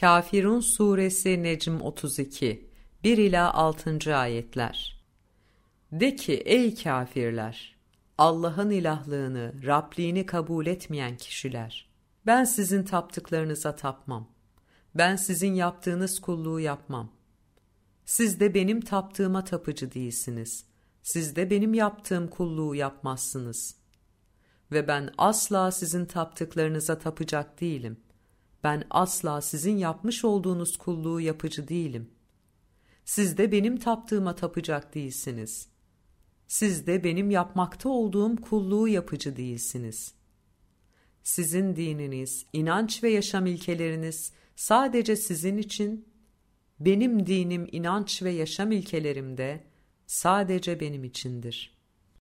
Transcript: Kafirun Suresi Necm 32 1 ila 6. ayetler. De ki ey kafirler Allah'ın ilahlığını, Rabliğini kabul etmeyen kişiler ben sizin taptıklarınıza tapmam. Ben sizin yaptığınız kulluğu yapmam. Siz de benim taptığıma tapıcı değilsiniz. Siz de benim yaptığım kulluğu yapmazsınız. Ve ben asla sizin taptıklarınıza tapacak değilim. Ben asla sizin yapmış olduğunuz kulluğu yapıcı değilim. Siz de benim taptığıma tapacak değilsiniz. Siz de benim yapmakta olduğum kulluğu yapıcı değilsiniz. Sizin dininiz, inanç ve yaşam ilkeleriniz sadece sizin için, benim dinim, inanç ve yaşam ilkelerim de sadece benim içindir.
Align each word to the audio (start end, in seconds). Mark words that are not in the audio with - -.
Kafirun 0.00 0.60
Suresi 0.60 1.42
Necm 1.42 1.80
32 1.80 2.70
1 3.04 3.18
ila 3.18 3.54
6. 3.54 4.16
ayetler. 4.16 5.04
De 5.92 6.16
ki 6.16 6.34
ey 6.34 6.74
kafirler 6.74 7.76
Allah'ın 8.18 8.70
ilahlığını, 8.70 9.54
Rabliğini 9.64 10.26
kabul 10.26 10.66
etmeyen 10.66 11.16
kişiler 11.16 11.88
ben 12.26 12.44
sizin 12.44 12.82
taptıklarınıza 12.82 13.76
tapmam. 13.76 14.28
Ben 14.94 15.16
sizin 15.16 15.54
yaptığınız 15.54 16.20
kulluğu 16.20 16.60
yapmam. 16.60 17.12
Siz 18.04 18.40
de 18.40 18.54
benim 18.54 18.80
taptığıma 18.80 19.44
tapıcı 19.44 19.94
değilsiniz. 19.94 20.64
Siz 21.02 21.36
de 21.36 21.50
benim 21.50 21.74
yaptığım 21.74 22.28
kulluğu 22.28 22.74
yapmazsınız. 22.74 23.76
Ve 24.72 24.88
ben 24.88 25.10
asla 25.18 25.70
sizin 25.70 26.04
taptıklarınıza 26.04 26.98
tapacak 26.98 27.60
değilim. 27.60 28.00
Ben 28.66 28.84
asla 28.90 29.40
sizin 29.40 29.76
yapmış 29.76 30.24
olduğunuz 30.24 30.76
kulluğu 30.76 31.20
yapıcı 31.20 31.68
değilim. 31.68 32.10
Siz 33.04 33.38
de 33.38 33.52
benim 33.52 33.76
taptığıma 33.76 34.34
tapacak 34.34 34.94
değilsiniz. 34.94 35.68
Siz 36.48 36.86
de 36.86 37.04
benim 37.04 37.30
yapmakta 37.30 37.88
olduğum 37.88 38.36
kulluğu 38.36 38.88
yapıcı 38.88 39.36
değilsiniz. 39.36 40.14
Sizin 41.22 41.76
dininiz, 41.76 42.46
inanç 42.52 43.02
ve 43.02 43.10
yaşam 43.10 43.46
ilkeleriniz 43.46 44.32
sadece 44.56 45.16
sizin 45.16 45.58
için, 45.58 46.08
benim 46.80 47.26
dinim, 47.26 47.68
inanç 47.72 48.22
ve 48.22 48.30
yaşam 48.30 48.72
ilkelerim 48.72 49.38
de 49.38 49.64
sadece 50.06 50.80
benim 50.80 51.04
içindir. 51.04 51.75